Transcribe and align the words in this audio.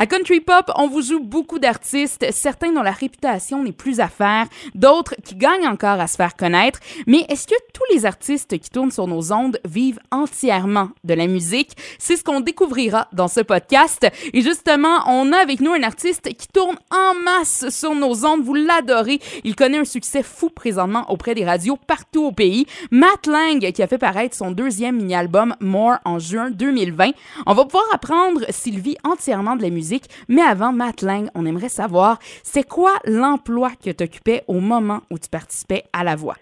À 0.00 0.06
Country 0.06 0.40
Pop, 0.40 0.70
on 0.76 0.88
vous 0.88 1.02
joue 1.02 1.20
beaucoup 1.20 1.58
d'artistes, 1.58 2.24
certains 2.32 2.72
dont 2.72 2.80
la 2.80 2.90
réputation 2.90 3.62
n'est 3.62 3.70
plus 3.70 4.00
à 4.00 4.08
faire, 4.08 4.46
d'autres 4.74 5.14
qui 5.22 5.34
gagnent 5.34 5.68
encore 5.68 6.00
à 6.00 6.06
se 6.06 6.16
faire 6.16 6.36
connaître. 6.36 6.80
Mais 7.06 7.26
est-ce 7.28 7.46
que 7.46 7.54
tous 7.74 7.82
les 7.92 8.06
artistes 8.06 8.58
qui 8.58 8.70
tournent 8.70 8.90
sur 8.90 9.06
nos 9.06 9.30
ondes 9.30 9.58
vivent 9.66 10.00
entièrement 10.10 10.88
de 11.04 11.12
la 11.12 11.26
musique? 11.26 11.76
C'est 11.98 12.16
ce 12.16 12.24
qu'on 12.24 12.40
découvrira 12.40 13.08
dans 13.12 13.28
ce 13.28 13.40
podcast. 13.40 14.06
Et 14.32 14.40
justement, 14.40 15.06
on 15.06 15.34
a 15.34 15.36
avec 15.36 15.60
nous 15.60 15.72
un 15.72 15.82
artiste 15.82 16.34
qui 16.34 16.48
tourne 16.48 16.78
en 16.90 17.14
masse 17.22 17.68
sur 17.68 17.94
nos 17.94 18.24
ondes. 18.24 18.42
Vous 18.42 18.54
l'adorez. 18.54 19.20
Il 19.44 19.54
connaît 19.54 19.80
un 19.80 19.84
succès 19.84 20.22
fou 20.22 20.48
présentement 20.48 21.10
auprès 21.10 21.34
des 21.34 21.44
radios 21.44 21.76
partout 21.76 22.24
au 22.24 22.32
pays. 22.32 22.64
Matt 22.90 23.26
Lang, 23.26 23.70
qui 23.70 23.82
a 23.82 23.86
fait 23.86 23.98
paraître 23.98 24.34
son 24.34 24.50
deuxième 24.50 24.96
mini-album 24.96 25.56
More 25.60 25.98
en 26.06 26.18
juin 26.18 26.50
2020. 26.50 27.10
On 27.44 27.52
va 27.52 27.66
pouvoir 27.66 27.84
apprendre 27.92 28.46
s'il 28.48 28.80
vit 28.80 28.96
entièrement 29.04 29.56
de 29.56 29.62
la 29.62 29.68
musique 29.68 29.89
mais 30.28 30.42
avant, 30.42 30.72
Matt 30.72 31.02
Lang, 31.02 31.28
on 31.34 31.46
aimerait 31.46 31.68
savoir, 31.68 32.18
c'est 32.42 32.66
quoi 32.66 32.92
l'emploi 33.04 33.70
que 33.82 33.90
tu 33.90 34.04
occupais 34.04 34.42
au 34.48 34.60
moment 34.60 35.00
où 35.10 35.18
tu 35.18 35.28
participais 35.28 35.84
à 35.92 36.04
La 36.04 36.16
Voix? 36.16 36.36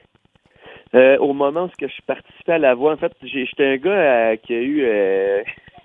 Euh, 0.94 1.18
au 1.18 1.34
moment 1.34 1.64
où 1.64 1.70
je 1.78 2.02
participais 2.06 2.52
à 2.52 2.58
La 2.58 2.74
Voix, 2.74 2.94
en 2.94 2.96
fait, 2.96 3.12
j'étais 3.22 3.64
un 3.64 3.76
gars 3.76 3.90
euh, 3.90 4.36
qui 4.36 4.54
a 4.54 4.60
eu 4.60 4.82
euh, 4.84 5.42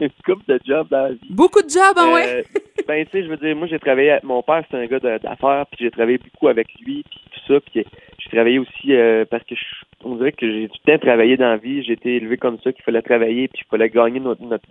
une 0.00 0.10
couple 0.24 0.44
de 0.48 0.58
jobs 0.64 0.88
dans 0.88 1.02
la 1.02 1.10
vie. 1.10 1.28
Beaucoup 1.30 1.60
de 1.60 1.68
jobs, 1.68 1.96
hein, 1.96 2.14
ouais? 2.14 2.44
ben, 2.88 3.04
tu 3.04 3.10
sais, 3.10 3.24
je 3.24 3.28
veux 3.28 3.36
dire, 3.36 3.54
moi, 3.54 3.66
j'ai 3.66 3.78
travaillé, 3.78 4.12
avec, 4.12 4.24
mon 4.24 4.42
père, 4.42 4.64
c'est 4.70 4.78
un 4.78 4.86
gars 4.86 5.00
d'affaires, 5.00 5.66
puis 5.70 5.84
j'ai 5.84 5.90
travaillé 5.90 6.18
beaucoup 6.18 6.48
avec 6.48 6.68
lui, 6.80 7.04
puis 7.10 7.20
tout 7.32 7.52
ça, 7.52 7.60
puis 7.60 7.84
j'ai 8.18 8.30
travaillé 8.30 8.58
aussi 8.58 8.94
parce 9.30 9.44
que 9.44 9.54
on 10.04 10.14
dirait 10.16 10.32
que 10.32 10.50
j'ai 10.50 10.68
du 10.68 10.78
temps 10.86 10.98
travaillé 10.98 11.36
dans 11.36 11.50
la 11.50 11.56
vie, 11.56 11.82
j'ai 11.82 11.94
été 11.94 12.16
élevé 12.16 12.36
comme 12.36 12.58
ça, 12.60 12.72
qu'il 12.72 12.84
fallait 12.84 13.02
travailler, 13.02 13.48
puis 13.48 13.62
il 13.66 13.68
fallait 13.68 13.90
gagner 13.90 14.20
notre, 14.20 14.42
notre 14.42 14.64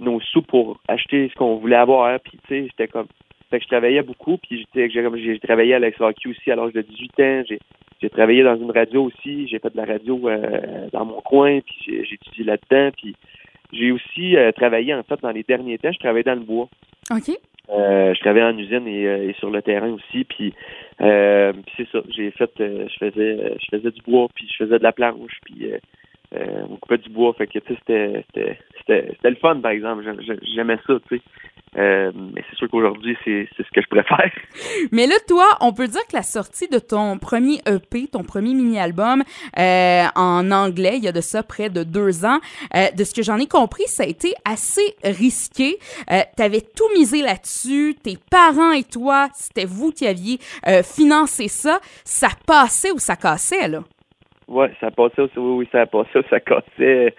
nos 0.00 0.20
sous 0.20 0.42
pour 0.42 0.78
acheter 0.88 1.28
ce 1.28 1.34
qu'on 1.34 1.56
voulait 1.56 1.76
avoir. 1.76 2.18
Puis, 2.20 2.38
tu 2.46 2.48
sais, 2.48 2.62
j'étais 2.66 2.88
comme. 2.88 3.06
Fait 3.50 3.58
que 3.58 3.64
je 3.64 3.68
travaillais 3.68 4.02
beaucoup, 4.02 4.38
puis 4.38 4.66
j'ai, 4.74 4.90
j'ai 4.90 5.38
travaillé 5.38 5.74
à 5.74 5.78
l'ex 5.78 6.00
aussi 6.00 6.50
à 6.50 6.56
l'âge 6.56 6.72
de 6.72 6.82
18 6.82 7.20
ans. 7.20 7.42
J'ai, 7.48 8.10
travaillé 8.10 8.42
dans 8.42 8.56
une 8.56 8.70
radio 8.70 9.04
aussi. 9.04 9.46
J'ai 9.48 9.58
fait 9.58 9.70
de 9.70 9.76
la 9.76 9.84
radio 9.84 10.28
euh, 10.28 10.88
dans 10.92 11.04
mon 11.04 11.20
coin, 11.20 11.60
puis 11.60 11.76
j'ai, 11.86 12.14
étudié 12.14 12.44
là-dedans. 12.44 12.90
Puis 12.96 13.14
j'ai 13.72 13.92
aussi 13.92 14.36
euh, 14.36 14.50
travaillé, 14.52 14.94
en 14.94 15.02
fait, 15.04 15.20
dans 15.22 15.30
les 15.30 15.44
derniers 15.44 15.78
temps, 15.78 15.92
je 15.92 15.98
travaillais 15.98 16.24
dans 16.24 16.34
le 16.34 16.40
bois. 16.40 16.68
OK. 17.10 17.30
Euh, 17.68 18.14
je 18.14 18.20
travaillais 18.20 18.46
en 18.46 18.58
usine 18.58 18.86
et, 18.86 19.28
et, 19.28 19.34
sur 19.38 19.50
le 19.50 19.62
terrain 19.62 19.90
aussi. 19.90 20.24
Puis, 20.24 20.52
c'est 20.98 21.88
ça. 21.92 22.00
J'ai 22.08 22.32
fait, 22.32 22.50
je 22.58 22.96
faisais, 22.98 23.54
je 23.60 23.76
faisais 23.76 23.90
du 23.92 24.02
bois, 24.02 24.26
puis 24.34 24.48
je 24.50 24.64
faisais 24.64 24.78
de 24.78 24.84
la 24.84 24.92
planche, 24.92 25.38
puis 25.44 25.72
euh, 26.34 26.65
coupait 26.86 27.02
du 27.02 27.10
bois. 27.10 27.34
Fait 27.34 27.46
que, 27.46 27.58
c'était 27.68 29.30
le 29.30 29.36
fun, 29.36 29.60
par 29.60 29.72
exemple. 29.72 30.04
J'aimais 30.42 30.78
ça, 30.86 30.94
tu 31.08 31.16
sais. 31.16 31.22
Euh, 31.78 32.10
mais 32.14 32.42
c'est 32.48 32.56
sûr 32.56 32.70
qu'aujourd'hui, 32.70 33.18
c'est 33.22 33.48
ce 33.58 33.70
que 33.74 33.82
je 33.82 33.88
préfère. 33.88 34.30
Mais 34.92 35.06
là, 35.06 35.16
toi, 35.28 35.44
on 35.60 35.74
peut 35.74 35.88
dire 35.88 36.00
que 36.08 36.16
la 36.16 36.22
sortie 36.22 36.68
de 36.68 36.78
ton 36.78 37.18
premier 37.18 37.58
EP, 37.66 38.06
ton 38.06 38.22
premier 38.22 38.54
mini-album 38.54 39.22
euh, 39.58 40.04
en 40.14 40.50
anglais, 40.52 40.94
il 40.96 41.04
y 41.04 41.08
a 41.08 41.12
de 41.12 41.20
ça 41.20 41.42
près 41.42 41.68
de 41.68 41.82
deux 41.82 42.24
ans, 42.24 42.38
de 42.74 43.04
ce 43.04 43.12
que 43.12 43.22
j'en 43.22 43.36
ai 43.36 43.46
compris, 43.46 43.82
ça 43.88 44.04
a 44.04 44.06
été 44.06 44.32
assez 44.46 44.96
risqué. 45.04 45.76
tu 46.08 46.42
avais 46.42 46.62
tout 46.62 46.88
misé 46.96 47.20
là-dessus, 47.20 47.94
tes 48.02 48.16
parents 48.30 48.72
et 48.72 48.84
toi, 48.84 49.28
c'était 49.34 49.66
vous 49.66 49.92
qui 49.92 50.06
aviez 50.06 50.38
financé 50.82 51.48
ça. 51.48 51.80
Ça 52.04 52.28
passait 52.46 52.92
ou 52.92 52.98
ça 52.98 53.16
cassait, 53.16 53.68
là? 53.68 53.82
Ouais, 54.48 54.70
ça 54.80 54.90
passait 54.90 55.22
aussi, 55.22 55.38
oui, 55.38 55.58
oui, 55.58 55.68
ça 55.72 55.86
passait, 55.86 56.22
ça 56.30 56.40
cassait. 56.40 57.14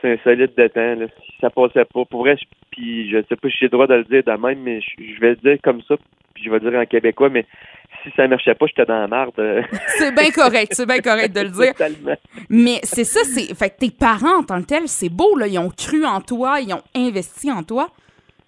C'est 0.00 0.12
un 0.12 0.16
solide 0.24 0.52
de 0.56 0.68
temps, 0.68 0.94
là. 0.94 1.06
Ça 1.40 1.50
passait 1.50 1.84
pas. 1.84 2.04
Pour 2.04 2.20
vrai, 2.20 2.36
puis 2.70 3.10
je 3.10 3.18
sais 3.28 3.36
pas 3.36 3.48
si 3.48 3.56
j'ai 3.60 3.66
le 3.66 3.70
droit 3.70 3.86
de 3.86 3.94
le 3.94 4.04
dire 4.04 4.22
de 4.24 4.40
même, 4.40 4.60
mais 4.60 4.80
je, 4.80 5.20
vais 5.20 5.30
le 5.30 5.36
dire 5.36 5.58
comme 5.62 5.82
ça, 5.82 5.96
puis 6.34 6.44
je 6.44 6.50
vais 6.50 6.58
le 6.58 6.70
dire 6.70 6.80
en 6.80 6.86
québécois, 6.86 7.28
mais 7.28 7.46
si 8.02 8.10
ça 8.16 8.26
marchait 8.28 8.54
pas, 8.54 8.66
j'étais 8.66 8.84
dans 8.84 8.98
la 8.98 9.08
marde. 9.08 9.34
c'est 9.98 10.14
bien 10.14 10.30
correct, 10.30 10.72
c'est 10.72 10.86
bien 10.86 11.00
correct 11.00 11.34
de 11.34 11.40
le 11.40 11.50
dire. 11.50 12.16
Mais 12.48 12.78
c'est 12.82 13.04
ça, 13.04 13.20
c'est. 13.24 13.54
Fait 13.56 13.70
que 13.70 13.78
tes 13.78 13.90
parents 13.90 14.40
en 14.40 14.42
tant 14.42 14.60
que 14.60 14.66
tels, 14.66 14.88
c'est 14.88 15.12
beau, 15.12 15.36
là. 15.36 15.46
Ils 15.46 15.58
ont 15.58 15.70
cru 15.70 16.04
en 16.04 16.20
toi, 16.20 16.60
ils 16.60 16.72
ont 16.72 16.82
investi 16.94 17.50
en 17.50 17.62
toi. 17.62 17.88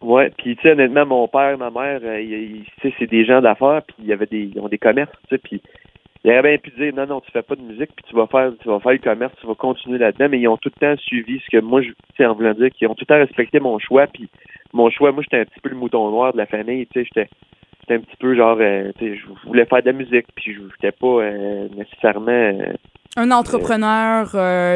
Ouais, 0.00 0.30
puis 0.36 0.54
tu 0.56 0.62
sais, 0.62 0.72
honnêtement, 0.72 1.06
mon 1.06 1.28
père, 1.28 1.56
ma 1.56 1.70
mère, 1.70 2.00
euh, 2.04 2.20
tu 2.20 2.64
sais, 2.82 2.94
c'est 2.98 3.06
des 3.06 3.24
gens 3.24 3.40
d'affaires, 3.40 3.82
puis 3.86 3.96
il 4.00 4.06
y 4.06 4.12
avait 4.12 4.26
des, 4.26 4.50
ils 4.54 4.60
ont 4.60 4.68
des 4.68 4.78
commerces, 4.78 5.10
tu 5.28 5.36
sais, 5.36 5.38
puis 5.38 5.62
il 6.24 6.30
aurait 6.30 6.42
bien 6.42 6.58
pu 6.58 6.70
dire 6.70 6.94
non, 6.94 7.06
non, 7.06 7.20
tu 7.20 7.30
fais 7.30 7.42
pas 7.42 7.54
de 7.54 7.60
musique, 7.60 7.90
puis 7.94 8.04
tu 8.08 8.16
vas 8.16 8.26
faire 8.26 8.50
tu 8.60 8.68
vas 8.68 8.80
faire 8.80 8.92
le 8.92 8.98
commerce, 8.98 9.34
tu 9.40 9.46
vas 9.46 9.54
continuer 9.54 9.98
là-dedans, 9.98 10.28
mais 10.30 10.40
ils 10.40 10.48
ont 10.48 10.56
tout 10.56 10.70
le 10.74 10.80
temps 10.80 11.00
suivi 11.02 11.40
ce 11.40 11.50
que 11.50 11.60
moi 11.62 11.82
je 11.82 11.90
sais 12.16 12.24
en 12.24 12.34
voulant 12.34 12.54
dire 12.54 12.70
qu'ils 12.70 12.88
ont 12.88 12.94
tout 12.94 13.04
le 13.08 13.14
temps 13.14 13.20
respecté 13.20 13.60
mon 13.60 13.78
choix, 13.78 14.06
puis 14.06 14.28
mon 14.72 14.88
choix, 14.90 15.12
moi 15.12 15.22
j'étais 15.22 15.40
un 15.40 15.44
petit 15.44 15.60
peu 15.60 15.68
le 15.68 15.76
mouton 15.76 16.10
noir 16.10 16.32
de 16.32 16.38
la 16.38 16.46
famille, 16.46 16.86
tu 16.86 17.00
sais, 17.00 17.08
j'étais 17.14 17.28
un 17.94 18.00
petit 18.00 18.16
peu 18.18 18.34
genre 18.34 18.56
euh, 18.58 18.90
tu 18.98 19.04
sais, 19.04 19.18
je 19.18 19.46
voulais 19.46 19.66
faire 19.66 19.82
de 19.82 19.86
la 19.86 19.92
musique, 19.92 20.26
puis 20.34 20.54
je 20.54 20.60
n'étais 20.62 20.92
pas 20.92 21.06
euh, 21.06 21.68
nécessairement 21.76 22.30
euh, 22.30 22.72
un 23.16 23.30
entrepreneur, 23.30 24.30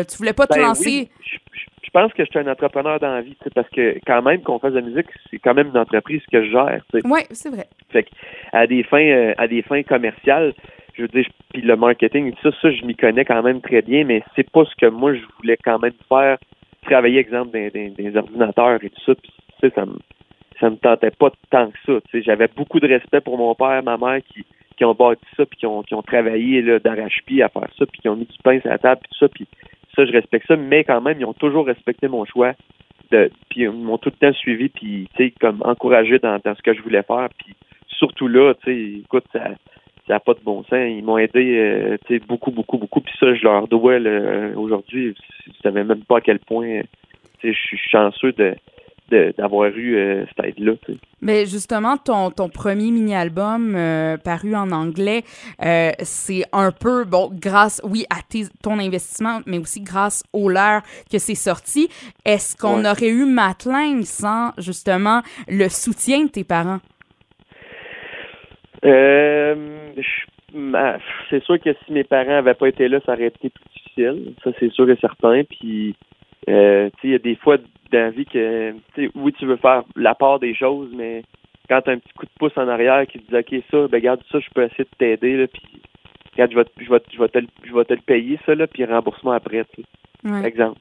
tu 0.06 0.16
voulais 0.18 0.34
pas 0.34 0.46
te 0.46 0.54
ben 0.54 0.66
lancer? 0.66 1.08
je, 1.24 1.90
pense 1.90 2.12
que 2.12 2.22
j'étais 2.24 2.40
un 2.40 2.52
entrepreneur 2.52 3.00
dans 3.00 3.14
la 3.14 3.22
vie, 3.22 3.36
parce 3.54 3.68
que 3.70 3.98
quand 4.06 4.20
même 4.20 4.42
qu'on 4.42 4.58
fasse 4.58 4.74
de 4.74 4.80
la 4.80 4.86
musique, 4.86 5.06
c'est 5.30 5.38
quand 5.38 5.54
même 5.54 5.68
une 5.68 5.78
entreprise 5.78 6.20
que 6.30 6.44
je 6.44 6.50
gère. 6.50 6.82
Oui, 7.04 7.20
c'est 7.30 7.48
vrai. 7.48 7.66
Fait 7.90 8.02
que, 8.04 8.10
à 8.52 8.66
des 8.66 8.82
fins 8.82 9.32
à 9.38 9.48
des 9.48 9.62
fins 9.62 9.82
commerciales, 9.82 10.52
je 10.98 11.02
veux 11.02 11.08
dire, 11.08 11.26
puis 11.52 11.62
le 11.62 11.76
marketing, 11.76 12.34
ça, 12.42 12.50
ça, 12.60 12.70
je 12.72 12.84
m'y 12.84 12.96
connais 12.96 13.24
quand 13.24 13.42
même 13.42 13.60
très 13.60 13.82
bien, 13.82 14.04
mais 14.04 14.22
c'est 14.34 14.50
pas 14.50 14.64
ce 14.64 14.74
que 14.74 14.86
moi 14.86 15.14
je 15.14 15.22
voulais 15.38 15.56
quand 15.56 15.78
même 15.78 15.92
faire. 16.08 16.38
Travailler, 16.82 17.20
exemple, 17.20 17.52
des, 17.52 17.70
des, 17.70 18.16
ordinateurs 18.16 18.82
et 18.82 18.90
tout 18.90 19.00
ça, 19.06 19.14
puis 19.14 19.32
ça, 19.60 19.70
ça 19.74 19.86
me 19.86 19.96
ça 20.60 20.70
me 20.70 20.76
tentait 20.76 21.12
pas 21.12 21.30
tant 21.50 21.70
que 21.70 21.78
ça. 21.86 22.20
J'avais 22.20 22.48
beaucoup 22.48 22.80
de 22.80 22.88
respect 22.88 23.20
pour 23.20 23.38
mon 23.38 23.54
père, 23.54 23.82
ma 23.84 23.96
mère 23.96 24.20
qui, 24.26 24.44
qui 24.76 24.84
ont 24.84 24.94
bâti 24.94 25.24
ça, 25.36 25.46
puis 25.46 25.56
qui 25.56 25.66
ont, 25.66 25.82
qui 25.82 25.94
ont 25.94 26.02
travaillé 26.02 26.62
d'arrache-pied 26.80 27.44
à 27.44 27.48
faire 27.48 27.68
ça, 27.78 27.86
puis 27.86 28.00
qui 28.00 28.08
ont 28.08 28.16
mis 28.16 28.24
du 28.24 28.38
pain 28.42 28.58
sur 28.60 28.70
la 28.70 28.78
table, 28.78 29.00
puis 29.02 29.10
tout 29.12 29.18
ça, 29.18 29.28
puis 29.28 29.46
ça, 29.94 30.04
je 30.04 30.12
respecte 30.12 30.48
ça, 30.48 30.56
mais 30.56 30.82
quand 30.82 31.00
même, 31.00 31.20
ils 31.20 31.24
ont 31.24 31.32
toujours 31.32 31.66
respecté 31.66 32.08
mon 32.08 32.24
choix. 32.24 32.54
De, 33.12 33.30
puis 33.48 33.62
ils 33.62 33.70
m'ont 33.70 33.98
tout 33.98 34.10
le 34.10 34.28
temps 34.28 34.36
suivi, 34.36 34.68
puis 34.68 35.08
tu 35.16 35.24
sais, 35.24 35.34
comme 35.40 35.62
encouragé 35.64 36.18
dans, 36.18 36.38
dans 36.44 36.54
ce 36.54 36.62
que 36.62 36.74
je 36.74 36.82
voulais 36.82 37.04
faire, 37.04 37.28
puis 37.38 37.54
surtout 37.86 38.28
là, 38.28 38.54
tu 38.62 38.64
sais, 38.64 39.00
écoute, 39.04 39.24
ça, 39.32 39.52
ça 40.08 40.14
n'a 40.14 40.20
pas 40.20 40.34
de 40.34 40.40
bon 40.42 40.64
sens. 40.64 40.72
Ils 40.72 41.04
m'ont 41.04 41.18
aidé 41.18 41.58
euh, 41.58 42.18
beaucoup, 42.26 42.50
beaucoup, 42.50 42.78
beaucoup. 42.78 43.00
Puis 43.00 43.14
ça, 43.20 43.34
je 43.34 43.44
leur 43.44 43.68
dois 43.68 43.98
aujourd'hui. 44.56 45.14
Je 45.44 45.50
ne 45.50 45.54
savais 45.62 45.84
même 45.84 46.02
pas 46.04 46.16
à 46.16 46.20
quel 46.20 46.38
point 46.40 46.80
je 47.44 47.52
suis 47.52 47.78
chanceux 47.78 48.32
de 48.32 48.56
d'avoir 49.10 49.70
eu 49.70 49.96
euh, 49.96 50.26
cette 50.26 50.48
aide-là. 50.48 50.72
Mais 51.22 51.46
justement, 51.46 51.96
ton, 51.96 52.30
ton 52.30 52.50
premier 52.50 52.90
mini-album 52.90 53.74
euh, 53.74 54.18
paru 54.18 54.54
en 54.54 54.70
anglais, 54.70 55.22
c'est 56.02 56.44
un 56.52 56.72
peu, 56.72 57.06
bon, 57.06 57.30
grâce, 57.32 57.80
oui, 57.84 58.04
à 58.10 58.16
ton 58.62 58.78
investissement, 58.78 59.40
mais 59.46 59.56
aussi 59.56 59.80
grâce 59.80 60.24
au 60.34 60.50
leur 60.50 60.82
que 61.10 61.16
c'est 61.16 61.34
sorti. 61.34 61.88
Est-ce 62.26 62.54
qu'on 62.54 62.84
aurait 62.84 63.08
eu 63.08 63.24
Mateling 63.24 64.02
sans, 64.02 64.52
justement, 64.58 65.22
le 65.48 65.70
soutien 65.70 66.24
de 66.24 66.28
tes 66.28 66.44
parents? 66.44 66.80
Euh, 68.84 69.92
c'est 71.30 71.42
sûr 71.44 71.60
que 71.60 71.74
si 71.84 71.92
mes 71.92 72.04
parents 72.04 72.30
n'avaient 72.30 72.54
pas 72.54 72.68
été 72.68 72.88
là, 72.88 73.00
ça 73.04 73.12
aurait 73.12 73.26
été 73.26 73.50
plus 73.50 73.64
difficile. 73.74 74.34
Ça, 74.42 74.50
c'est 74.58 74.72
sûr 74.72 74.88
et 74.90 74.96
certain. 74.96 75.42
Puis, 75.44 75.94
euh, 76.48 76.90
il 77.02 77.10
y 77.10 77.14
a 77.14 77.18
des 77.18 77.36
fois 77.36 77.58
dans 77.92 77.98
la 77.98 78.10
vie 78.10 78.24
que, 78.24 78.74
oui, 79.14 79.32
tu 79.32 79.46
veux 79.46 79.56
faire 79.56 79.82
la 79.96 80.14
part 80.14 80.38
des 80.38 80.54
choses, 80.54 80.90
mais 80.94 81.22
quand 81.68 81.82
tu 81.82 81.90
as 81.90 81.94
un 81.94 81.98
petit 81.98 82.12
coup 82.14 82.26
de 82.26 82.30
pouce 82.38 82.56
en 82.56 82.68
arrière 82.68 83.06
qui 83.06 83.18
te 83.18 83.30
dit, 83.30 83.36
OK, 83.36 83.62
ça, 83.70 83.88
ben, 83.88 83.98
regarde 83.98 84.22
ça, 84.30 84.38
je 84.38 84.48
peux 84.54 84.62
essayer 84.62 84.84
de 84.84 84.96
t'aider, 84.98 85.36
là, 85.36 85.46
puis, 85.46 85.62
regarde, 86.32 86.52
je 86.52 86.56
vais, 86.56 86.64
je 86.78 86.90
vais, 86.90 87.02
je 87.12 87.18
vais, 87.18 87.28
te, 87.28 87.38
je 87.64 87.74
vais 87.74 87.84
te 87.84 87.94
le 87.94 88.00
payer, 88.00 88.38
ça, 88.46 88.54
là, 88.54 88.66
puis 88.66 88.84
remboursement 88.84 89.32
après, 89.32 89.64
tu 89.74 89.82
exemple. 90.44 90.80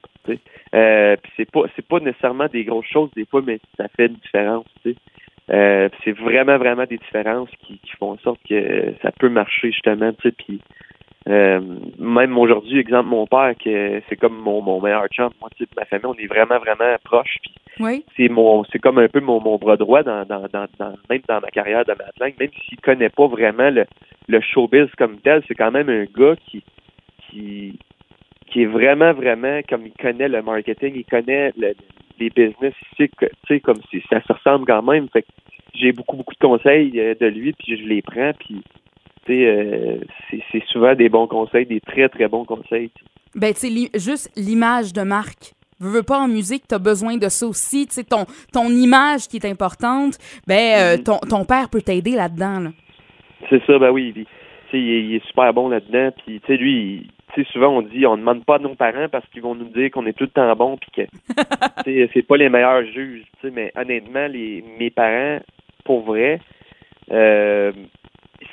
Euh, 0.75 1.15
puis 1.21 1.31
c'est 1.37 1.49
pas, 1.49 1.61
c'est 1.75 1.87
pas 1.87 1.99
nécessairement 1.99 2.47
des 2.47 2.63
grosses 2.65 2.87
choses, 2.87 3.09
des 3.15 3.25
fois, 3.25 3.41
mais 3.45 3.59
ça 3.77 3.87
fait 3.95 4.07
une 4.07 4.15
différence, 4.15 4.65
tu 4.83 4.91
sais. 4.91 4.97
Euh, 5.49 5.87
c'est 6.03 6.11
vraiment, 6.11 6.57
vraiment 6.57 6.85
des 6.85 6.97
différences 6.97 7.49
qui, 7.61 7.79
font 7.97 8.11
en 8.11 8.17
sorte 8.17 8.39
que 8.47 8.93
ça 9.01 9.11
peut 9.11 9.29
marcher 9.29 9.71
justement, 9.71 10.11
tu 10.13 10.29
sais, 10.29 10.35
puis 10.37 10.61
euh, 11.29 11.59
même 11.99 12.37
aujourd'hui, 12.37 12.79
exemple, 12.79 13.09
mon 13.09 13.27
père, 13.27 13.53
que 13.63 14.01
c'est 14.07 14.15
comme 14.15 14.37
mon, 14.37 14.61
mon 14.61 14.81
meilleur 14.81 15.07
chum, 15.07 15.29
moi, 15.41 15.49
tu 15.55 15.63
sais, 15.63 15.69
ma 15.75 15.85
famille, 15.85 16.05
on 16.05 16.13
est 16.13 16.27
vraiment, 16.27 16.59
vraiment 16.59 16.95
proches. 17.03 17.37
Puis 17.41 17.53
oui. 17.79 18.05
c'est 18.15 18.29
mon, 18.29 18.63
c'est 18.65 18.79
comme 18.79 18.97
un 18.97 19.07
peu 19.09 19.19
mon, 19.19 19.41
mon 19.41 19.57
bras 19.57 19.77
droit 19.77 20.03
dans, 20.03 20.25
dans, 20.25 20.47
dans, 20.51 20.67
même 21.09 21.21
dans 21.27 21.41
ma 21.41 21.49
carrière 21.49 21.85
de 21.85 21.91
matelang, 21.91 22.33
même 22.39 22.49
s'il 22.65 22.79
connaît 22.79 23.09
pas 23.09 23.27
vraiment 23.27 23.69
le, 23.69 23.85
le 24.27 24.41
showbiz 24.41 24.87
comme 24.97 25.17
tel, 25.19 25.43
c'est 25.47 25.55
quand 25.55 25.71
même 25.71 25.89
un 25.89 26.05
gars 26.05 26.35
qui, 26.45 26.63
qui, 27.29 27.77
qui 28.47 28.63
est 28.63 28.67
vraiment, 28.67 29.13
vraiment, 29.13 29.59
comme 29.67 29.85
il 29.85 29.93
connaît 29.93 30.29
le 30.29 30.41
marketing, 30.41 30.93
il 30.95 31.05
connaît 31.05 31.51
le, 31.57 31.73
les 32.19 32.29
business 32.29 32.73
ici, 32.93 33.09
tu 33.19 33.27
sais, 33.47 33.59
comme 33.59 33.79
si 33.89 34.01
ça 34.09 34.21
se 34.23 34.33
ressemble 34.33 34.65
quand 34.65 34.81
même. 34.83 35.07
Fait 35.09 35.25
j'ai 35.73 35.91
beaucoup, 35.91 36.17
beaucoup 36.17 36.33
de 36.33 36.39
conseils 36.39 36.99
euh, 36.99 37.13
de 37.19 37.27
lui, 37.27 37.53
puis 37.53 37.77
je 37.77 37.83
les 37.83 38.01
prends, 38.01 38.31
puis 38.39 38.61
tu 39.25 39.33
sais, 39.33 39.45
euh, 39.45 39.97
c'est 40.51 40.63
souvent 40.67 40.95
des 40.95 41.09
bons 41.09 41.27
conseils, 41.27 41.65
des 41.65 41.81
très, 41.81 42.09
très 42.09 42.27
bons 42.27 42.45
conseils. 42.45 42.89
Ben, 43.35 43.53
tu 43.53 43.67
sais, 43.69 43.99
juste 43.99 44.31
l'image 44.35 44.93
de 44.93 45.01
marque 45.01 45.53
veux, 45.79 45.91
veux 45.91 46.03
pas 46.03 46.17
en 46.19 46.27
musique, 46.27 46.63
tu 46.67 46.73
as 46.73 46.79
besoin 46.79 47.17
de 47.17 47.29
ça 47.29 47.45
aussi. 47.45 47.85
Tu 47.87 47.93
sais, 47.93 48.03
ton, 48.03 48.25
ton 48.51 48.69
image 48.69 49.27
qui 49.27 49.37
est 49.37 49.45
importante, 49.45 50.17
ben, 50.47 50.79
euh, 50.79 50.97
Mhm. 50.97 51.03
ton, 51.03 51.17
ton 51.19 51.45
père 51.45 51.69
peut 51.69 51.81
t'aider 51.83 52.11
là-dedans. 52.15 52.59
Là. 52.61 52.69
C'est 53.49 53.63
ça, 53.65 53.77
ben 53.77 53.91
oui. 53.91 54.11
Puis, 54.13 54.25
tu 54.25 54.31
sais, 54.71 54.79
il, 54.83 54.89
est- 54.89 55.03
il 55.03 55.15
est 55.15 55.27
super 55.27 55.53
bon 55.53 55.69
là-dedans. 55.69 56.09
Puis, 56.25 56.39
tu 56.39 56.47
sais, 56.47 56.57
lui, 56.57 57.07
sais, 57.43 57.51
souvent 57.51 57.69
on 57.69 57.81
dit, 57.81 58.05
on 58.05 58.17
demande 58.17 58.43
pas 58.45 58.55
à 58.55 58.59
nos 58.59 58.75
parents 58.75 59.07
parce 59.11 59.27
qu'ils 59.29 59.41
vont 59.41 59.55
nous 59.55 59.69
dire 59.69 59.91
qu'on 59.91 60.05
est 60.05 60.13
tout 60.13 60.25
le 60.25 60.29
temps 60.29 60.55
bon, 60.55 60.77
puis 60.77 60.91
que, 60.91 62.07
c'est 62.13 62.27
pas 62.27 62.37
les 62.37 62.49
meilleurs 62.49 62.85
juges. 62.85 63.23
Tu 63.39 63.47
sais, 63.47 63.53
mais 63.53 63.71
honnêtement, 63.75 64.27
les 64.27 64.63
mes 64.79 64.89
parents, 64.89 65.39
pour 65.83 66.01
vrai, 66.01 66.39
euh, 67.11 67.71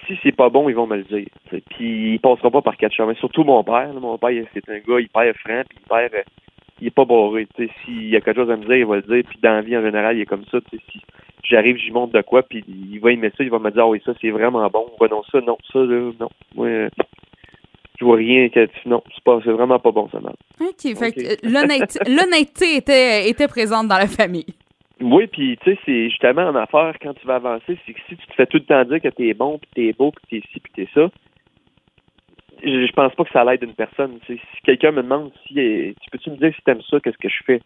si 0.07 0.19
c'est 0.23 0.33
pas 0.37 0.49
bon, 0.49 0.69
ils 0.69 0.75
vont 0.75 0.87
me 0.87 0.97
le 0.97 1.05
dire. 1.05 1.27
Puis, 1.71 2.15
ils 2.15 2.21
passeront 2.21 2.51
pas 2.51 2.63
par 2.63 2.77
quatre 2.77 2.95
chemins. 2.95 3.15
Surtout 3.15 3.45
mon 3.45 3.63
père. 3.65 3.93
là. 3.93 4.01
Mon 4.01 4.19
père, 4.19 4.45
c'est 4.53 4.69
un 4.69 4.79
gars 4.79 5.01
hyper 5.01 5.35
franc, 5.37 5.63
puis 5.69 5.79
hyper, 5.85 6.09
euh, 6.15 6.23
il 6.81 6.89
est 6.89 6.91
pas 6.91 7.05
sais, 7.57 7.71
s'il 7.85 8.09
y 8.09 8.17
a 8.17 8.21
quelque 8.21 8.37
chose 8.37 8.51
à 8.51 8.57
me 8.57 8.65
dire, 8.65 8.77
il 8.77 8.87
va 8.87 8.97
le 8.97 9.03
dire. 9.03 9.23
Puis, 9.29 9.39
dans 9.43 9.55
la 9.55 9.63
vie 9.63 9.77
en 9.77 9.83
général, 9.83 10.17
il 10.17 10.23
est 10.23 10.27
comme 10.27 10.45
ça. 10.51 10.61
Tu 10.71 10.77
sais, 10.77 10.83
si 10.91 11.01
j'arrive, 11.45 11.77
j'y 11.77 11.91
montre 11.91 12.13
de 12.13 12.23
quoi, 12.23 12.43
puis 12.43 12.65
il 12.67 12.99
va 13.01 13.13
aimer 13.13 13.31
ça, 13.37 13.45
il 13.45 13.51
va 13.51 13.59
me 13.59 13.71
dire, 13.71 13.85
ah 13.85 13.89
oui, 13.89 14.01
ça, 14.05 14.13
c'est 14.21 14.31
vraiment 14.31 14.69
bon. 14.69 14.87
Ouais, 15.01 15.09
non, 15.09 15.23
ça, 15.31 15.41
non, 15.41 15.59
ça, 15.73 15.79
là, 15.81 16.11
non. 16.19 16.31
Euh, 16.59 16.89
je 17.99 18.05
vois 18.05 18.17
rien 18.17 18.49
que, 18.49 18.69
non, 18.87 19.03
c'est 19.15 19.23
pas, 19.23 19.39
c'est 19.45 19.53
vraiment 19.53 19.79
pas 19.79 19.93
bon, 19.93 20.09
ça, 20.11 20.21
mal. 20.21 20.35
OK. 20.61 20.97
Fait 20.97 21.13
que 21.13 21.21
euh, 21.21 21.37
l'honnêteté 21.43 21.99
l'honnêteté 22.11 22.77
était, 22.77 23.29
était 23.29 23.49
présente 23.49 23.89
dans 23.89 23.99
la 23.99 24.09
famille. 24.09 24.55
Oui, 25.01 25.27
puis 25.27 25.59
tu 25.63 25.73
sais, 25.73 25.79
c'est 25.85 26.09
justement 26.09 26.43
en 26.43 26.55
affaires, 26.55 26.95
quand 27.01 27.15
tu 27.15 27.27
vas 27.27 27.37
avancer, 27.37 27.79
c'est 27.85 27.93
que 27.93 28.01
si 28.09 28.17
tu 28.17 28.27
te 28.27 28.35
fais 28.35 28.47
tout 28.47 28.59
le 28.59 28.65
temps 28.65 28.85
dire 28.85 29.01
que 29.01 29.09
t'es 29.09 29.35
bon, 29.35 29.59
puis 29.59 29.71
t'es 29.75 29.93
beau, 29.93 30.13
puis 30.13 30.41
t'es 30.41 30.49
ci, 30.53 30.61
puis 30.61 30.73
t'es 30.75 30.89
ça, 30.95 31.09
je, 32.63 32.87
je 32.87 32.93
pense 32.93 33.15
pas 33.15 33.25
que 33.25 33.33
ça 33.33 33.45
l'aide 33.45 33.63
une 33.63 33.75
personne. 33.75 34.19
Si 34.27 34.39
quelqu'un 34.65 34.93
me 34.93 35.03
demande 35.03 35.33
si 35.47 35.59
euh, 35.59 35.93
tu 36.01 36.11
peux-tu 36.11 36.31
me 36.31 36.37
dire 36.37 36.53
si 36.55 36.63
t'aimes 36.63 36.83
ça, 36.89 37.01
qu'est-ce 37.01 37.19
que 37.19 37.29
je 37.29 37.45
fais? 37.45 37.61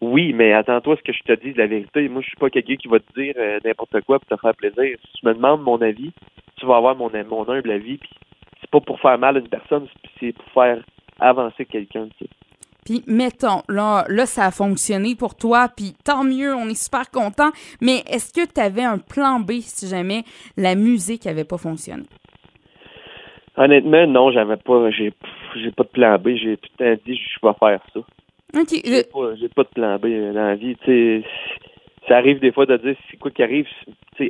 Oui, 0.00 0.32
mais 0.32 0.52
attends-toi 0.52 0.94
à 0.94 0.96
ce 0.96 1.02
que 1.02 1.12
je 1.12 1.22
te 1.22 1.40
dise 1.40 1.56
la 1.56 1.66
vérité. 1.66 2.08
Moi, 2.08 2.20
je 2.22 2.28
suis 2.28 2.36
pas 2.36 2.50
quelqu'un 2.50 2.76
qui 2.76 2.88
va 2.88 2.98
te 2.98 3.20
dire 3.20 3.34
euh, 3.38 3.58
n'importe 3.64 4.00
quoi 4.02 4.18
pour 4.18 4.28
te 4.28 4.40
faire 4.40 4.54
plaisir. 4.54 4.98
Si 5.04 5.20
tu 5.20 5.26
me 5.26 5.34
demandes 5.34 5.62
mon 5.62 5.80
avis, 5.80 6.12
tu 6.56 6.66
vas 6.66 6.76
avoir 6.76 6.96
mon, 6.96 7.10
mon 7.28 7.48
humble 7.48 7.70
avis, 7.70 7.98
puis 7.98 8.10
pas 8.74 8.80
pour 8.80 9.00
faire 9.00 9.18
mal 9.18 9.36
à 9.36 9.40
une 9.40 9.48
personne, 9.48 9.86
c'est 10.18 10.32
pour 10.32 10.50
faire 10.52 10.82
avancer 11.20 11.64
quelqu'un. 11.64 12.08
tu 12.18 12.24
sais. 12.24 12.30
Puis, 12.84 13.02
mettons, 13.06 13.62
là, 13.68 14.04
là, 14.08 14.26
ça 14.26 14.46
a 14.46 14.50
fonctionné 14.50 15.14
pour 15.14 15.36
toi, 15.36 15.68
puis 15.74 15.94
tant 16.04 16.24
mieux, 16.24 16.54
on 16.54 16.68
est 16.68 16.82
super 16.82 17.10
content. 17.10 17.50
Mais 17.80 17.98
est-ce 18.10 18.32
que 18.32 18.46
tu 18.52 18.60
avais 18.60 18.82
un 18.82 18.98
plan 18.98 19.38
B 19.40 19.52
si 19.60 19.88
jamais 19.88 20.24
la 20.56 20.74
musique 20.74 21.26
avait 21.26 21.44
pas 21.44 21.56
fonctionné? 21.56 22.02
Honnêtement, 23.56 24.06
non, 24.06 24.32
j'avais 24.32 24.56
pas, 24.56 24.90
j'ai, 24.90 25.12
j'ai 25.54 25.70
pas 25.70 25.84
de 25.84 25.88
plan 25.88 26.18
B. 26.18 26.30
J'ai 26.34 26.56
tout 26.56 26.68
le 26.78 26.96
temps 26.96 27.02
dit, 27.06 27.16
je 27.16 27.46
vais 27.46 27.54
faire 27.58 27.80
ça. 27.94 28.00
OK. 28.00 28.80
J'ai 28.84 29.04
pas, 29.04 29.34
j'ai 29.36 29.48
pas 29.48 29.62
de 29.62 29.68
plan 29.68 29.96
B 29.96 30.06
dans 30.34 30.46
la 30.46 30.56
vie. 30.56 30.76
Ça 32.08 32.16
arrive 32.16 32.40
des 32.40 32.52
fois 32.52 32.66
de 32.66 32.76
dire 32.76 32.96
c'est 33.08 33.16
quoi 33.16 33.30
qui 33.30 33.42
arrive, 33.42 33.66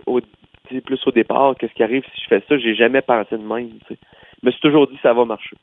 au, 0.06 0.20
plus 0.69 1.00
au 1.06 1.11
départ, 1.11 1.55
qu'est-ce 1.58 1.75
qui 1.75 1.82
arrive 1.82 2.05
si 2.14 2.23
je 2.23 2.29
fais 2.29 2.43
ça? 2.49 2.58
J'ai 2.58 2.75
jamais 2.75 3.02
pensé 3.02 3.37
de 3.37 3.43
même. 3.43 3.70
Me 4.44 4.50
suis 4.50 4.61
toujours 4.61 4.87
dit 4.87 4.99
ça 5.02 5.12
va 5.12 5.25
marcher. 5.25 5.56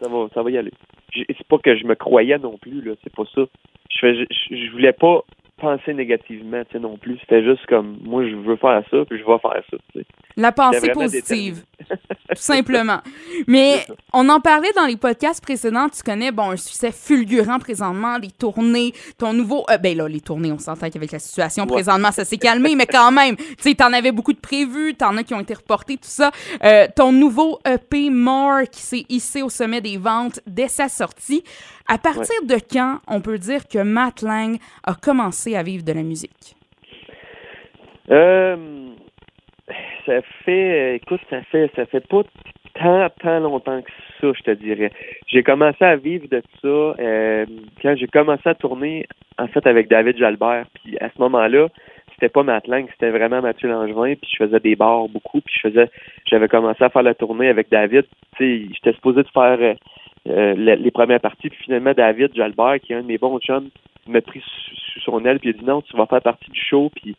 Ça 0.00 0.08
va, 0.08 0.28
ça 0.32 0.42
va 0.42 0.50
y 0.50 0.58
aller. 0.58 0.72
C'est 1.14 1.46
pas 1.48 1.58
que 1.58 1.76
je 1.76 1.84
me 1.84 1.94
croyais 1.94 2.38
non 2.38 2.56
plus, 2.58 2.82
là. 2.82 2.94
C'est 3.02 3.14
pas 3.14 3.24
ça. 3.34 3.42
Je, 3.90 3.98
fais, 3.98 4.14
je, 4.14 4.56
je 4.56 4.70
voulais 4.70 4.92
pas 4.92 5.24
penser 5.58 5.92
négativement, 5.92 6.64
tu 6.64 6.72
sais, 6.72 6.78
non 6.78 6.96
plus. 6.96 7.18
C'était 7.20 7.42
juste 7.42 7.66
comme, 7.66 7.98
moi, 8.02 8.24
je 8.26 8.34
veux 8.34 8.56
faire 8.56 8.82
ça, 8.90 9.04
puis 9.04 9.18
je 9.18 9.24
vais 9.24 9.38
faire 9.38 9.62
ça, 9.70 9.76
tu 9.92 10.00
sais. 10.00 10.06
La 10.36 10.52
pensée 10.52 10.90
positive. 10.92 11.64
tout 11.88 12.34
simplement. 12.36 13.00
Mais 13.46 13.84
on 14.14 14.28
en 14.28 14.40
parlait 14.40 14.72
dans 14.76 14.86
les 14.86 14.96
podcasts 14.96 15.42
précédents. 15.42 15.88
Tu 15.88 16.02
connais, 16.02 16.32
bon, 16.32 16.50
un 16.50 16.56
succès 16.56 16.90
fulgurant 16.92 17.58
présentement, 17.58 18.16
les 18.18 18.30
tournées, 18.30 18.92
ton 19.18 19.32
nouveau. 19.32 19.64
euh, 19.70 19.78
ben 19.78 19.96
là, 19.96 20.08
les 20.08 20.20
tournées, 20.20 20.50
on 20.52 20.58
s'entend 20.58 20.88
qu'avec 20.90 21.12
la 21.12 21.18
situation 21.18 21.64
Ouais. 21.64 21.70
présentement, 21.72 22.10
ça 22.10 22.24
s'est 22.24 22.38
calmé, 22.38 22.74
mais 22.74 22.86
quand 22.86 23.12
même, 23.12 23.36
tu 23.36 23.54
sais, 23.60 23.74
t'en 23.74 23.92
avais 23.92 24.12
beaucoup 24.12 24.32
de 24.32 24.38
prévus, 24.40 24.94
t'en 24.94 25.16
as 25.16 25.22
qui 25.24 25.34
ont 25.34 25.40
été 25.40 25.54
reportés, 25.54 25.96
tout 25.96 26.02
ça. 26.04 26.30
Euh, 26.64 26.86
ton 26.94 27.12
nouveau 27.12 27.58
EP 27.66 28.08
More 28.10 28.62
qui 28.70 28.80
s'est 28.80 29.04
hissé 29.08 29.42
au 29.42 29.48
sommet 29.50 29.80
des 29.80 29.98
ventes 29.98 30.40
dès 30.46 30.68
sa 30.68 30.88
sortie. 30.88 31.44
À 31.88 31.98
partir 31.98 32.42
de 32.44 32.56
quand 32.70 32.98
on 33.08 33.20
peut 33.20 33.38
dire 33.38 33.66
que 33.68 33.78
Matt 33.78 34.22
Lang 34.22 34.58
a 34.84 34.94
commencé 34.94 35.56
à 35.56 35.62
vivre 35.62 35.84
de 35.84 35.92
la 35.92 36.02
musique? 36.02 36.54
Euh, 38.10 38.88
ça 40.06 40.20
fait, 40.44 40.96
écoute, 40.96 41.20
ça 41.28 41.42
fait, 41.50 41.70
ça 41.76 41.84
fait 41.86 42.06
pas 42.08 42.22
tant, 42.78 43.08
tant 43.20 43.40
longtemps 43.40 43.82
que 43.82 43.90
ça, 44.20 44.32
je 44.32 44.42
te 44.42 44.50
dirais. 44.50 44.92
J'ai 45.26 45.42
commencé 45.42 45.84
à 45.84 45.96
vivre 45.96 46.26
de 46.28 46.42
ça 46.62 46.68
euh, 46.68 47.46
quand 47.82 47.94
j'ai 47.96 48.06
commencé 48.06 48.48
à 48.48 48.54
tourner, 48.54 49.06
en 49.38 49.48
fait, 49.48 49.66
avec 49.66 49.88
David 49.88 50.16
Jalbert. 50.16 50.66
Puis 50.74 50.96
à 50.98 51.08
ce 51.10 51.20
moment-là, 51.20 51.68
c'était 52.14 52.28
pas 52.28 52.42
Matt 52.42 52.66
Lang, 52.66 52.86
c'était 52.90 53.10
vraiment 53.10 53.40
Mathieu 53.40 53.68
Langevin. 53.68 54.14
Puis 54.14 54.30
je 54.32 54.44
faisais 54.44 54.60
des 54.60 54.76
bars 54.76 55.08
beaucoup. 55.08 55.40
Puis 55.40 55.54
je 55.56 55.68
faisais, 55.68 55.90
j'avais 56.26 56.48
commencé 56.48 56.82
à 56.82 56.90
faire 56.90 57.02
la 57.02 57.14
tournée 57.14 57.48
avec 57.48 57.70
David. 57.70 58.06
Tu 58.36 58.44
sais, 58.44 58.74
j'étais 58.74 58.94
supposé 58.94 59.22
de 59.22 59.28
faire 59.28 59.58
euh, 59.60 59.74
euh, 60.28 60.54
les, 60.54 60.76
les 60.76 60.90
premières 60.90 61.20
parties. 61.20 61.50
Puis 61.50 61.64
finalement, 61.64 61.92
David 61.92 62.34
Jalbert, 62.34 62.80
qui 62.80 62.92
est 62.92 62.96
un 62.96 63.02
de 63.02 63.06
mes 63.06 63.18
bons 63.18 63.38
chums, 63.40 63.68
m'a 64.06 64.20
pris 64.20 64.40
sous, 64.40 64.76
sous 64.94 65.00
son 65.00 65.24
aile. 65.24 65.38
Puis 65.38 65.50
il 65.50 65.56
a 65.56 65.58
dit 65.58 65.64
non, 65.64 65.82
tu 65.82 65.96
vas 65.96 66.06
faire 66.06 66.22
partie 66.22 66.50
du 66.50 66.60
show. 66.60 66.90
Puis 66.94 67.16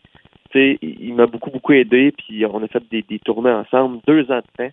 tu 0.51 0.59
sais, 0.59 0.77
il 0.81 0.97
il 1.01 1.13
m'a 1.13 1.27
beaucoup, 1.27 1.51
beaucoup 1.51 1.73
aidé, 1.73 2.11
puis 2.17 2.45
on 2.45 2.63
a 2.63 2.67
fait 2.67 2.83
des, 2.89 3.03
des 3.03 3.19
tournées 3.19 3.51
ensemble, 3.51 3.99
deux 4.07 4.31
ans 4.31 4.41
de 4.41 4.65
temps. 4.65 4.71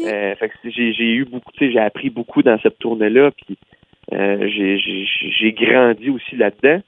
Euh, 0.00 0.34
fait 0.34 0.48
que 0.48 0.54
j'ai, 0.64 0.92
j'ai 0.92 1.14
eu 1.14 1.24
beaucoup, 1.24 1.52
tu 1.52 1.66
sais, 1.66 1.72
j'ai 1.72 1.78
appris 1.78 2.10
beaucoup 2.10 2.42
dans 2.42 2.58
cette 2.60 2.78
tournée-là, 2.78 3.30
puis 3.30 3.56
euh, 4.12 4.48
j'ai, 4.48 4.78
j'ai, 4.78 5.06
j'ai 5.06 5.52
grandi 5.52 6.10
aussi 6.10 6.36
là-dedans. 6.36 6.80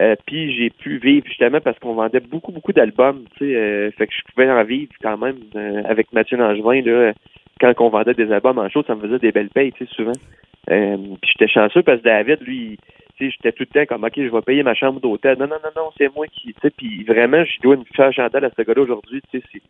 Euh, 0.00 0.16
puis 0.26 0.52
j'ai 0.56 0.70
pu 0.70 0.98
vivre 0.98 1.24
justement 1.28 1.60
parce 1.60 1.78
qu'on 1.78 1.94
vendait 1.94 2.18
beaucoup, 2.18 2.50
beaucoup 2.50 2.72
d'albums, 2.72 3.24
tu 3.38 3.46
sais, 3.52 3.90
fait 3.92 4.06
que 4.08 4.12
je 4.12 4.32
pouvais 4.32 4.50
en 4.50 4.64
vivre 4.64 4.92
quand 5.00 5.16
même 5.16 5.36
avec 5.84 6.12
Mathieu 6.12 6.36
Langevin, 6.36 6.82
là, 6.82 7.12
quand 7.60 7.72
on 7.78 7.90
vendait 7.90 8.14
des 8.14 8.32
albums 8.32 8.58
en 8.58 8.68
show, 8.68 8.82
ça 8.82 8.96
me 8.96 9.00
faisait 9.02 9.20
des 9.20 9.30
belles 9.30 9.50
payes, 9.50 9.72
tu 9.72 9.86
sais, 9.86 9.94
souvent. 9.94 10.18
Puis 10.66 11.30
j'étais 11.32 11.46
chanceux 11.46 11.82
parce 11.82 12.00
que 12.00 12.04
David, 12.04 12.40
lui, 12.40 12.76
sais, 12.76 13.03
j'étais 13.18 13.52
tout 13.52 13.64
le 13.64 13.66
temps 13.66 13.86
comme, 13.86 14.04
OK, 14.04 14.12
je 14.16 14.22
vais 14.28 14.42
payer 14.42 14.62
ma 14.62 14.74
chambre 14.74 15.00
d'hôtel. 15.00 15.38
Non, 15.38 15.46
non, 15.46 15.56
non, 15.62 15.70
non, 15.76 15.90
c'est 15.96 16.14
moi 16.14 16.26
qui, 16.26 16.52
tu 16.54 16.60
sais, 16.62 16.70
puis 16.70 17.04
vraiment, 17.04 17.44
je 17.44 17.60
dois 17.62 17.76
une 17.76 17.84
fière 17.86 18.12
chandelle 18.12 18.44
à 18.44 18.50
ce 18.56 18.62
gars-là 18.62 18.82
aujourd'hui, 18.82 19.20
tu 19.30 19.38
sais, 19.40 19.46
c'est- 19.52 19.62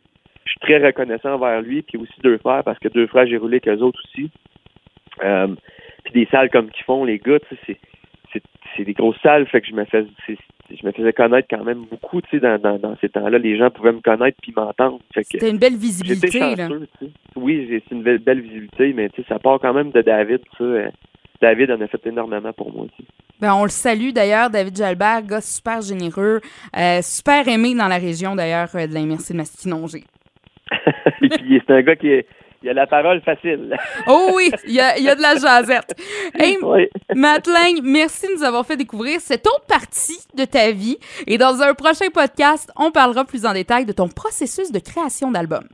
je 0.45 0.51
suis 0.51 0.61
très 0.61 0.79
reconnaissant 0.85 1.35
envers 1.35 1.61
lui, 1.63 1.83
puis 1.83 1.99
aussi 1.99 2.13
deux 2.23 2.39
frères, 2.39 2.63
parce 2.65 2.79
que 2.79 2.89
deux 2.89 3.07
frères, 3.07 3.27
j'ai 3.27 3.37
roulé 3.37 3.61
avec 3.65 3.69
eux 3.69 3.83
autres 3.83 4.01
aussi. 4.05 4.31
Euh, 5.23 5.49
puis 6.05 6.13
des 6.13 6.27
salles 6.31 6.51
comme 6.51 6.71
qu'ils 6.71 6.85
font, 6.85 7.05
les 7.05 7.19
gars, 7.19 7.39
tu 7.41 7.55
sais, 7.55 7.61
c'est, 7.67 7.79
c'est, 8.33 8.43
c'est 8.77 8.85
des 8.85 8.93
grosses 8.95 9.21
salles, 9.23 9.47
fait 9.47 9.61
que 9.61 9.67
je 9.69 9.75
me 9.75 9.85
fais, 9.85 10.05
je 10.29 10.87
me 10.87 10.93
faisais 10.93 11.13
connaître 11.13 11.47
quand 11.51 11.63
même 11.65 11.85
beaucoup, 11.91 12.21
tu 12.23 12.31
sais, 12.31 12.41
dans, 12.41 12.59
dans, 12.59 12.79
dans 12.79 12.97
ces 12.97 13.09
temps-là, 13.11 13.39
les 13.39 13.57
gens 13.57 13.71
pouvaient 13.71 13.93
me 13.93 14.01
connaître 14.01 14.39
puis 14.43 14.53
m'entendre. 14.57 15.01
C'était 15.15 15.51
une 15.51 15.59
belle 15.59 15.77
visibilité, 15.77 16.31
chanceux, 16.67 16.89
tu 16.99 17.07
sais. 17.07 17.13
Oui, 17.37 17.67
c'est 17.89 17.95
une 17.95 18.03
belle, 18.03 18.19
belle 18.19 18.41
visibilité, 18.41 18.93
mais 18.93 19.09
tu 19.11 19.23
sais, 19.23 19.29
ça 19.29 19.39
part 19.39 19.61
quand 19.61 19.73
même 19.75 19.91
de 19.93 20.03
David, 20.03 20.41
ça. 20.59 20.65
euh, 20.65 20.89
David 21.41 21.71
en 21.73 21.81
a 21.81 21.87
fait 21.89 22.07
énormément 22.07 22.53
pour 22.53 22.73
moi 22.73 22.85
aussi. 22.87 23.07
Ben, 23.41 23.53
on 23.55 23.65
le 23.65 23.71
salue 23.71 24.11
d'ailleurs, 24.11 24.49
David 24.51 24.77
Jalbert, 24.77 25.23
gars 25.23 25.41
super 25.41 25.81
généreux, 25.83 26.41
euh, 26.77 27.01
super 27.03 27.47
aimé 27.49 27.75
dans 27.75 27.89
la 27.89 27.99
région 27.99 28.35
d'ailleurs 28.37 28.69
euh, 28.75 28.87
de 28.87 28.95
la 28.95 29.01
MRC 29.01 29.33
de 29.33 29.37
Masquinongé. 29.37 30.05
Puis 31.21 31.63
c'est 31.67 31.73
un 31.75 31.83
gars 31.83 31.97
qui 31.97 32.09
est- 32.09 32.27
il 32.63 32.71
a 32.71 32.73
la 32.73 32.87
parole 32.87 33.21
facile. 33.21 33.77
Oh 34.07 34.31
oui, 34.35 34.51
il 34.67 34.73
y 34.73 34.81
a, 34.81 34.97
il 34.97 35.05
y 35.05 35.09
a 35.11 35.15
de 35.15 35.21
la 35.21 35.35
jasette. 35.37 35.95
Hey, 36.39 36.57
Oui. 36.63 36.89
Merci 37.15 38.27
de 38.27 38.39
nous 38.39 38.43
avoir 38.43 38.65
fait 38.65 38.79
découvrir 38.79 39.21
cette 39.21 39.47
autre 39.47 39.67
partie 39.69 40.19
de 40.35 40.47
ta 40.47 40.71
vie. 40.71 40.97
Et 41.27 41.37
dans 41.37 41.61
un 41.61 41.75
prochain 41.75 42.09
podcast, 42.09 42.71
on 42.77 42.91
parlera 42.91 43.27
plus 43.27 43.45
en 43.45 43.53
détail 43.53 43.85
de 43.85 43.93
ton 43.93 44.09
processus 44.09 44.73
de 44.73 44.79
création 44.79 45.31
d'album. 45.31 45.65